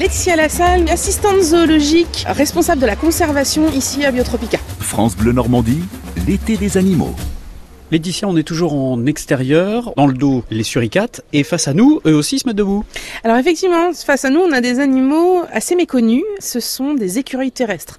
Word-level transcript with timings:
Laetitia 0.00 0.34
Lassalle, 0.34 0.88
assistante 0.88 1.42
zoologique, 1.42 2.24
responsable 2.26 2.80
de 2.80 2.86
la 2.86 2.96
conservation 2.96 3.70
ici 3.70 4.02
à 4.06 4.10
Biotropica. 4.10 4.56
France 4.78 5.14
Bleu 5.14 5.32
Normandie, 5.32 5.82
l'été 6.26 6.56
des 6.56 6.78
animaux. 6.78 7.14
Laetitia, 7.90 8.26
on 8.26 8.34
est 8.38 8.42
toujours 8.42 8.72
en 8.72 9.04
extérieur, 9.04 9.92
dans 9.98 10.06
le 10.06 10.14
dos 10.14 10.42
les 10.50 10.62
suricates, 10.62 11.20
et 11.34 11.44
face 11.44 11.68
à 11.68 11.74
nous, 11.74 12.00
eux 12.06 12.14
aussi 12.14 12.38
se 12.38 12.46
mettent 12.46 12.56
debout. 12.56 12.82
Alors 13.24 13.36
effectivement, 13.36 13.92
face 13.92 14.24
à 14.24 14.30
nous, 14.30 14.40
on 14.40 14.52
a 14.52 14.62
des 14.62 14.80
animaux 14.80 15.42
assez 15.52 15.76
méconnus, 15.76 16.24
ce 16.38 16.60
sont 16.60 16.94
des 16.94 17.18
écureuils 17.18 17.52
terrestres. 17.52 17.98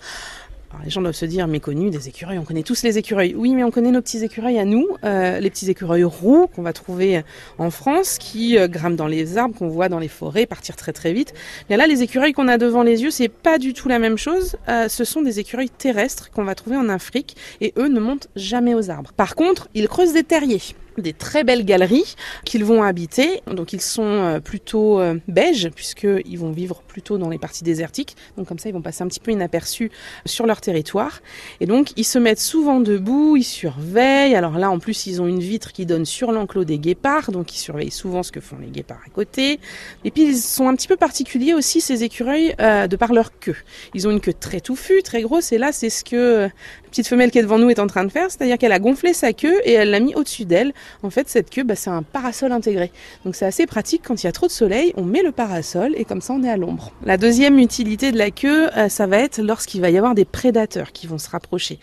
Les 0.83 0.89
gens 0.89 1.01
doivent 1.01 1.13
se 1.13 1.25
dire 1.25 1.47
méconnus 1.47 1.91
des 1.91 2.07
écureuils, 2.07 2.39
on 2.39 2.43
connaît 2.43 2.63
tous 2.63 2.83
les 2.83 2.97
écureuils. 2.97 3.35
Oui, 3.35 3.53
mais 3.53 3.63
on 3.63 3.71
connaît 3.71 3.91
nos 3.91 4.01
petits 4.01 4.23
écureuils 4.23 4.57
à 4.57 4.65
nous, 4.65 4.87
euh, 5.03 5.39
les 5.39 5.49
petits 5.49 5.69
écureuils 5.69 6.03
roux 6.03 6.47
qu'on 6.47 6.63
va 6.63 6.73
trouver 6.73 7.23
en 7.57 7.69
France, 7.69 8.17
qui 8.17 8.57
euh, 8.57 8.67
grimpent 8.67 8.95
dans 8.95 9.07
les 9.07 9.37
arbres, 9.37 9.55
qu'on 9.55 9.67
voit 9.67 9.89
dans 9.89 9.99
les 9.99 10.07
forêts, 10.07 10.45
partir 10.45 10.75
très 10.75 10.93
très 10.93 11.13
vite. 11.13 11.33
Mais 11.69 11.77
là, 11.77 11.87
les 11.87 12.01
écureuils 12.01 12.33
qu'on 12.33 12.47
a 12.47 12.57
devant 12.57 12.83
les 12.83 13.03
yeux, 13.03 13.11
c'est 13.11 13.29
pas 13.29 13.59
du 13.59 13.73
tout 13.73 13.89
la 13.89 13.99
même 13.99 14.17
chose. 14.17 14.55
Euh, 14.69 14.87
ce 14.87 15.03
sont 15.03 15.21
des 15.21 15.39
écureuils 15.39 15.69
terrestres 15.69 16.31
qu'on 16.31 16.43
va 16.43 16.55
trouver 16.55 16.77
en 16.77 16.89
Afrique, 16.89 17.35
et 17.61 17.73
eux 17.77 17.87
ne 17.87 17.99
montent 17.99 18.29
jamais 18.35 18.73
aux 18.73 18.89
arbres. 18.89 19.11
Par 19.13 19.35
contre, 19.35 19.69
ils 19.73 19.87
creusent 19.87 20.13
des 20.13 20.23
terriers 20.23 20.61
des 20.97 21.13
très 21.13 21.43
belles 21.43 21.65
galeries 21.65 22.15
qu'ils 22.45 22.65
vont 22.65 22.83
habiter. 22.83 23.41
Donc 23.47 23.73
ils 23.73 23.81
sont 23.81 24.03
euh, 24.03 24.39
plutôt 24.39 24.99
euh, 24.99 25.15
beiges 25.27 25.69
puisqu'ils 25.73 26.37
vont 26.37 26.51
vivre 26.51 26.81
plutôt 26.87 27.17
dans 27.17 27.29
les 27.29 27.37
parties 27.37 27.63
désertiques. 27.63 28.15
Donc 28.37 28.47
comme 28.47 28.59
ça 28.59 28.69
ils 28.69 28.73
vont 28.73 28.81
passer 28.81 29.03
un 29.03 29.07
petit 29.07 29.19
peu 29.19 29.31
inaperçus 29.31 29.91
sur 30.25 30.45
leur 30.45 30.61
territoire. 30.61 31.21
Et 31.59 31.65
donc 31.65 31.91
ils 31.95 32.03
se 32.03 32.19
mettent 32.19 32.39
souvent 32.39 32.79
debout, 32.79 33.37
ils 33.37 33.43
surveillent. 33.43 34.35
Alors 34.35 34.57
là 34.57 34.69
en 34.69 34.79
plus 34.79 35.07
ils 35.07 35.21
ont 35.21 35.27
une 35.27 35.39
vitre 35.39 35.71
qui 35.71 35.85
donne 35.85 36.05
sur 36.05 36.31
l'enclos 36.31 36.65
des 36.65 36.79
guépards. 36.79 37.31
Donc 37.31 37.55
ils 37.55 37.59
surveillent 37.59 37.91
souvent 37.91 38.23
ce 38.23 38.31
que 38.31 38.41
font 38.41 38.57
les 38.59 38.69
guépards 38.69 39.01
à 39.05 39.09
côté. 39.09 39.59
Et 40.03 40.11
puis 40.11 40.23
ils 40.23 40.37
sont 40.37 40.67
un 40.67 40.75
petit 40.75 40.87
peu 40.87 40.97
particuliers 40.97 41.53
aussi 41.53 41.81
ces 41.81 42.03
écureuils 42.03 42.53
euh, 42.59 42.87
de 42.87 42.95
par 42.95 43.13
leur 43.13 43.37
queue. 43.39 43.57
Ils 43.93 44.07
ont 44.07 44.11
une 44.11 44.21
queue 44.21 44.33
très 44.33 44.59
touffue, 44.59 45.01
très 45.03 45.21
grosse. 45.21 45.51
Et 45.51 45.57
là 45.57 45.71
c'est 45.71 45.89
ce 45.89 46.03
que 46.03 46.41
la 46.43 46.49
petite 46.89 47.07
femelle 47.07 47.31
qui 47.31 47.39
est 47.39 47.43
devant 47.43 47.59
nous 47.59 47.69
est 47.69 47.79
en 47.79 47.87
train 47.87 48.03
de 48.03 48.11
faire. 48.11 48.29
C'est-à-dire 48.29 48.57
qu'elle 48.57 48.73
a 48.73 48.79
gonflé 48.79 49.13
sa 49.13 49.31
queue 49.33 49.61
et 49.63 49.73
elle 49.73 49.91
l'a 49.91 49.99
mis 49.99 50.13
au-dessus 50.15 50.45
d'elle 50.45 50.73
en 51.03 51.09
fait, 51.09 51.29
cette 51.29 51.49
queue, 51.49 51.63
bah, 51.63 51.75
c'est 51.75 51.89
un 51.89 52.03
parasol 52.03 52.51
intégré. 52.51 52.91
Donc 53.25 53.35
c'est 53.35 53.45
assez 53.45 53.65
pratique 53.65 54.01
quand 54.05 54.23
il 54.23 54.25
y 54.25 54.29
a 54.29 54.31
trop 54.31 54.47
de 54.47 54.51
soleil, 54.51 54.93
on 54.97 55.03
met 55.03 55.23
le 55.23 55.31
parasol 55.31 55.93
et 55.95 56.05
comme 56.05 56.21
ça 56.21 56.33
on 56.33 56.43
est 56.43 56.49
à 56.49 56.57
l'ombre. 56.57 56.91
La 57.05 57.17
deuxième 57.17 57.59
utilité 57.59 58.11
de 58.11 58.17
la 58.17 58.31
queue, 58.31 58.69
euh, 58.77 58.89
ça 58.89 59.07
va 59.07 59.17
être 59.17 59.39
lorsqu'il 59.39 59.81
va 59.81 59.89
y 59.89 59.97
avoir 59.97 60.15
des 60.15 60.25
prédateurs 60.25 60.91
qui 60.91 61.07
vont 61.07 61.17
se 61.17 61.29
rapprocher. 61.29 61.79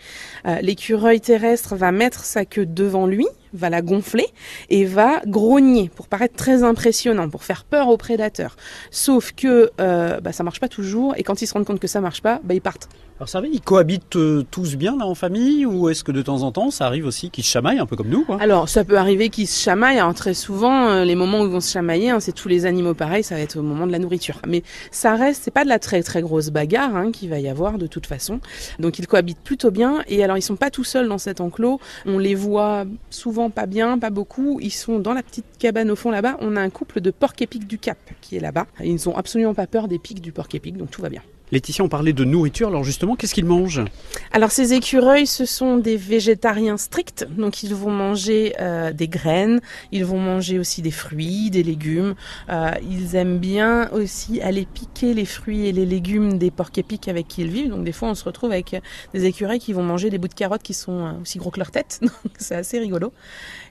Euh, 0.47 0.59
l'écureuil 0.61 1.21
terrestre 1.21 1.75
va 1.75 1.91
mettre 1.91 2.23
sa 2.23 2.45
queue 2.45 2.65
devant 2.65 3.07
lui, 3.07 3.27
va 3.53 3.69
la 3.69 3.81
gonfler 3.81 4.27
et 4.69 4.85
va 4.85 5.21
grogner 5.25 5.89
pour 5.95 6.07
paraître 6.07 6.35
très 6.35 6.63
impressionnant, 6.63 7.29
pour 7.29 7.43
faire 7.43 7.63
peur 7.63 7.87
aux 7.87 7.97
prédateurs. 7.97 8.55
Sauf 8.91 9.31
que 9.31 9.71
euh, 9.79 10.19
bah, 10.19 10.31
ça 10.31 10.43
marche 10.43 10.59
pas 10.59 10.69
toujours 10.69 11.13
et 11.17 11.23
quand 11.23 11.41
ils 11.41 11.47
se 11.47 11.53
rendent 11.53 11.65
compte 11.65 11.79
que 11.79 11.87
ça 11.87 12.01
marche 12.01 12.21
pas, 12.21 12.39
bah, 12.43 12.53
ils 12.53 12.61
partent. 12.61 12.89
Alors 13.19 13.27
ça 13.27 13.41
va, 13.41 13.47
ils 13.47 13.59
cohabitent 13.59 14.15
euh, 14.15 14.45
tous 14.49 14.77
bien 14.77 14.97
là 14.97 15.05
en 15.05 15.13
famille 15.13 15.65
ou 15.65 15.89
est-ce 15.89 16.05
que 16.05 16.13
de 16.13 16.21
temps 16.21 16.43
en 16.43 16.53
temps 16.53 16.71
ça 16.71 16.85
arrive 16.85 17.05
aussi 17.05 17.29
qu'ils 17.29 17.43
se 17.43 17.49
chamaillent 17.49 17.79
un 17.79 17.85
peu 17.85 17.97
comme 17.97 18.07
nous 18.07 18.23
quoi? 18.23 18.37
Alors 18.39 18.69
ça 18.69 18.85
peut 18.85 18.97
arriver 18.97 19.29
qu'ils 19.29 19.47
se 19.47 19.61
chamaillent. 19.61 19.99
Alors 19.99 20.13
très 20.13 20.33
souvent, 20.33 20.87
euh, 20.87 21.03
les 21.03 21.15
moments 21.15 21.41
où 21.41 21.45
ils 21.45 21.51
vont 21.51 21.59
se 21.59 21.71
chamailler, 21.71 22.11
hein, 22.11 22.21
c'est 22.21 22.31
tous 22.31 22.47
les 22.47 22.65
animaux 22.65 22.93
pareils, 22.93 23.23
ça 23.23 23.35
va 23.35 23.41
être 23.41 23.57
au 23.57 23.61
moment 23.61 23.85
de 23.85 23.91
la 23.91 23.99
nourriture. 23.99 24.39
Mais 24.47 24.63
ça 24.91 25.15
reste, 25.15 25.41
c'est 25.43 25.51
pas 25.51 25.63
de 25.65 25.69
la 25.69 25.79
très 25.79 26.01
très 26.01 26.21
grosse 26.21 26.49
bagarre 26.49 26.95
hein, 26.95 27.11
qu'il 27.11 27.29
va 27.29 27.39
y 27.39 27.49
avoir 27.49 27.77
de 27.77 27.87
toute 27.87 28.05
façon. 28.05 28.39
Donc 28.79 28.99
ils 28.99 29.07
cohabitent 29.07 29.41
plutôt 29.43 29.71
bien 29.71 30.01
et 30.07 30.23
alors 30.23 30.37
ils 30.37 30.41
sont 30.41 30.55
pas 30.55 30.69
tout 30.69 30.83
seuls 30.83 31.07
dans 31.07 31.17
cet 31.17 31.41
enclos. 31.41 31.79
On 32.05 32.19
les 32.19 32.35
voit 32.35 32.85
souvent 33.09 33.38
pas 33.49 33.65
bien, 33.65 33.97
pas 33.97 34.09
beaucoup. 34.09 34.59
Ils 34.61 34.71
sont 34.71 34.99
dans 34.99 35.13
la 35.13 35.23
petite 35.23 35.45
cabane 35.57 35.89
au 35.89 35.95
fond 35.95 36.11
là-bas. 36.11 36.37
On 36.41 36.57
a 36.57 36.61
un 36.61 36.69
couple 36.69 36.99
de 36.99 37.11
porc-épics 37.11 37.65
du 37.65 37.77
Cap 37.77 37.97
qui 38.19 38.35
est 38.35 38.41
là-bas. 38.41 38.67
Ils 38.83 38.99
n'ont 39.05 39.15
absolument 39.15 39.53
pas 39.53 39.67
peur 39.67 39.87
des 39.87 39.99
pics 39.99 40.21
du 40.21 40.33
porc-épic, 40.33 40.75
donc 40.75 40.91
tout 40.91 41.01
va 41.01 41.09
bien. 41.09 41.21
Laetitia, 41.51 41.83
on 41.83 41.89
parlait 41.89 42.13
de 42.13 42.23
nourriture, 42.23 42.67
alors 42.67 42.83
justement, 42.83 43.15
qu'est-ce 43.15 43.33
qu'ils 43.33 43.45
mangent? 43.45 43.83
Alors 44.31 44.51
ces 44.51 44.73
écureuils, 44.73 45.27
ce 45.27 45.45
sont 45.45 45.77
des 45.77 45.97
végétariens 45.97 46.77
stricts, 46.77 47.25
donc 47.29 47.63
ils 47.63 47.73
vont 47.73 47.91
manger 47.91 48.55
euh, 48.59 48.93
des 48.93 49.07
graines, 49.07 49.59
ils 49.91 50.05
vont 50.05 50.19
manger 50.19 50.59
aussi 50.59 50.81
des 50.81 50.91
fruits, 50.91 51.49
des 51.49 51.63
légumes. 51.63 52.15
Euh, 52.49 52.71
ils 52.89 53.15
aiment 53.15 53.39
bien 53.39 53.89
aussi 53.91 54.41
aller 54.41 54.67
piquer 54.71 55.13
les 55.13 55.25
fruits 55.25 55.67
et 55.67 55.71
les 55.71 55.85
légumes 55.85 56.37
des 56.37 56.51
porcs-épics 56.51 57.07
avec 57.07 57.27
qui 57.27 57.41
ils 57.41 57.49
vivent. 57.49 57.69
Donc 57.69 57.83
des 57.83 57.91
fois, 57.91 58.09
on 58.09 58.15
se 58.15 58.23
retrouve 58.23 58.51
avec 58.51 58.79
des 59.13 59.25
écureuils 59.25 59.59
qui 59.59 59.73
vont 59.73 59.83
manger 59.83 60.09
des 60.09 60.17
bouts 60.17 60.27
de 60.27 60.33
carottes 60.33 60.63
qui 60.63 60.73
sont 60.73 61.05
euh, 61.05 61.11
aussi 61.21 61.37
gros 61.37 61.51
que 61.51 61.59
leur 61.59 61.71
tête. 61.71 61.99
Donc 62.01 62.33
c'est 62.37 62.55
assez 62.55 62.79
rigolo. 62.79 63.11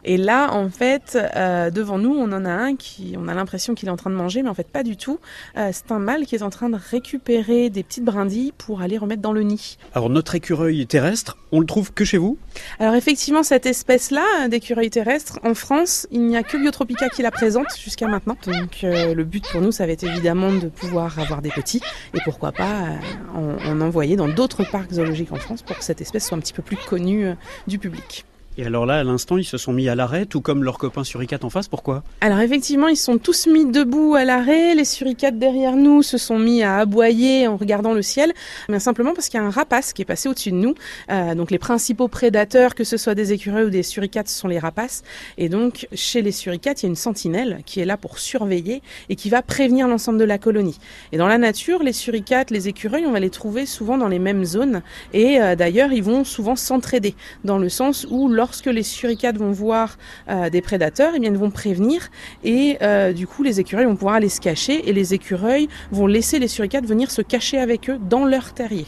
Et 0.05 0.17
là, 0.17 0.53
en 0.53 0.71
fait, 0.71 1.19
euh, 1.37 1.71
devant 1.71 1.99
nous, 1.99 2.15
on 2.15 2.31
en 2.33 2.45
a 2.45 2.51
un 2.51 2.77
qui, 2.77 3.15
on 3.19 3.29
a 3.29 3.35
l'impression 3.35 3.75
qu'il 3.75 3.89
est 3.89 3.93
en 3.93 3.97
train 3.97 4.11
de 4.11 4.15
manger, 4.15 4.43
mais 4.43 4.49
en 4.49 4.55
fait 4.55 4.69
pas 4.69 4.83
du 4.83 4.97
tout. 4.97 5.19
Euh, 5.57 5.71
c'est 5.73 5.91
un 5.93 5.99
mâle 5.99 6.27
qui 6.27 6.35
est 6.35 6.43
en 6.43 6.51
train 6.51 6.71
de 6.71 6.79
récupérer 6.91 7.68
des 7.71 7.83
petites 7.83 8.05
brindilles 8.05 8.53
pour 8.57 8.83
aller 8.83 8.99
remettre 8.99 9.23
dans 9.23 9.33
le 9.33 9.43
nid. 9.43 9.79
Alors 9.95 10.11
notre 10.11 10.35
écureuil 10.35 10.87
terrestre, 10.87 11.37
on 11.53 11.61
le 11.61 11.67
trouve 11.67 11.93
que 11.93 12.05
chez 12.05 12.19
vous? 12.19 12.39
Alors 12.79 12.95
effectivement, 12.95 13.43
cette 13.43 13.67
espèce-là 13.67 14.49
d'écureuil 14.49 14.91
terrestre, 14.91 15.39
en 15.45 15.55
France, 15.55 16.07
il 16.11 16.27
n'y 16.27 16.37
a 16.37 16.43
que 16.43 16.57
Biotropica 16.57 17.09
qui 17.09 17.23
la 17.23 17.31
présente 17.31 17.67
jusqu'à 17.79 18.09
maintenant. 18.09 18.37
Donc 18.47 18.85
euh, 18.85 19.15
le 19.15 19.25
but 19.25 19.45
pour 19.51 19.61
nous, 19.61 19.73
ça 19.73 19.87
va 19.87 19.93
être 19.93 20.05
évidemment 20.05 20.53
de 20.53 20.69
pouvoir 20.69 21.19
avoir 21.19 21.43
des 21.43 21.51
petits 21.51 21.81
et 22.15 22.19
pourquoi 22.25 22.53
pas 22.53 22.87
en, 23.35 23.57
en 23.65 23.81
envoyer 23.81 24.17
dans 24.17 24.29
d'autres 24.29 24.65
parcs 24.65 24.93
zoologiques 24.93 25.33
en 25.33 25.37
France 25.37 25.63
pour 25.63 25.79
que 25.79 25.85
cette 25.85 26.01
espèce 26.01 26.27
soit 26.27 26.37
un 26.37 26.41
petit 26.41 26.53
peu 26.53 26.63
plus 26.63 26.77
connue 26.77 27.33
du 27.67 27.79
public. 27.79 28.25
Et 28.61 28.67
alors 28.67 28.87
là, 28.87 28.99
à 28.99 29.05
l'instant, 29.05 29.37
ils 29.37 29.45
se 29.45 29.57
sont 29.57 29.73
mis 29.73 29.89
à 29.89 29.95
l'arrêt, 29.95 30.27
tout 30.27 30.41
comme 30.41 30.65
leurs 30.65 30.79
copains 30.79 31.05
suricates 31.05 31.45
en 31.45 31.49
face. 31.49 31.69
Pourquoi? 31.69 32.03
Alors 32.21 32.41
effectivement, 32.41 32.89
ils 32.89 32.97
sont 32.97 33.17
tous 33.17 33.47
mis 33.47 33.65
debout 33.71 34.17
à 34.17 34.25
l'arrêt. 34.25 34.75
Les 34.75 34.85
suricates 34.85 35.39
derrière 35.39 35.77
nous 35.77 36.03
se 36.03 36.19
sont 36.19 36.41
mis 36.41 36.65
à 36.65 36.79
aboyer 36.79 37.47
en 37.47 37.57
regardant 37.57 37.93
le 37.93 38.03
ciel, 38.03 38.33
mais 38.69 38.81
simplement 38.81 39.15
parce 39.15 39.29
qu'il 39.29 39.39
y 39.39 39.43
a 39.45 39.47
un 39.47 39.51
rapace 39.51 39.93
qui 39.93 40.03
est 40.03 40.05
passé 40.05 40.29
au-dessus 40.29 40.51
de 40.51 40.57
nous. 40.57 40.75
Euh, 41.09 41.37
donc 41.37 41.53
les 41.53 41.61
principaux 41.61 42.09
prédateurs, 42.09 42.75
que 42.75 42.83
ce 42.83 42.97
soit 42.97 43.15
des 43.15 43.33
écureuils 43.33 43.67
ou 43.67 43.71
des 43.71 43.85
suricates, 43.85 44.27
ce 44.27 44.37
sont 44.37 44.49
les 44.49 44.59
rapaces. 44.59 45.05
Et 45.37 45.49
donc 45.49 45.87
chez 45.95 46.21
les 46.21 46.33
suricates, 46.33 46.83
il 46.83 46.87
y 46.87 46.89
a 46.89 46.91
une 46.91 46.97
sentinelle 46.97 47.61
qui 47.65 47.79
est 47.79 47.85
là 47.85 47.97
pour 47.97 48.19
surveiller 48.19 48.83
et 49.09 49.15
qui 49.15 49.31
va 49.31 49.41
prévenir 49.41 49.87
l'ensemble 49.87 50.19
de 50.19 50.25
la 50.25 50.39
colonie. 50.39 50.81
Et 51.13 51.17
dans 51.17 51.29
la 51.29 51.39
nature, 51.39 51.85
les 51.85 51.93
suricates, 51.93 52.51
les 52.51 52.67
écureuils, 52.67 53.07
on 53.07 53.13
va 53.13 53.21
les 53.21 53.31
trouver 53.31 53.67
souvent 53.67 53.99
dans 53.99 54.09
les 54.09 54.19
mêmes 54.19 54.45
zones. 54.45 54.83
Et 55.13 55.41
euh, 55.41 55.55
d'ailleurs, 55.55 55.93
ils 55.93 56.03
vont 56.03 56.25
souvent 56.25 56.57
s'entraider, 56.57 57.15
dans 57.45 57.59
le 57.59 57.69
sens 57.69 58.05
où 58.11 58.27
lors 58.29 58.48
lorsque 58.49 58.67
les 58.67 58.83
suricates 58.83 59.37
vont 59.37 59.53
voir 59.53 59.99
euh, 60.31 60.49
des 60.49 60.63
prédateurs, 60.63 61.13
eh 61.15 61.19
bien, 61.21 61.31
ils 61.31 61.39
vont 61.39 61.51
prévenir 61.51 62.09
et 62.45 62.79
euh, 62.81 63.13
du 63.13 63.27
coup 63.27 63.43
les 63.43 63.61
écureuils 63.61 63.85
vont 63.85 63.95
pouvoir 63.95 64.15
aller 64.15 64.31
se 64.31 64.41
cacher 64.41 64.89
et 64.89 64.93
les 64.95 65.13
écureuils 65.13 65.69
vont 65.91 66.07
laisser 66.07 66.39
les 66.39 66.49
suricates 66.49 66.87
venir 66.87 67.11
se 67.11 67.21
cacher 67.21 67.59
avec 67.59 67.91
eux 67.91 67.99
dans 68.09 68.25
leur 68.25 68.55
terrier. 68.55 68.87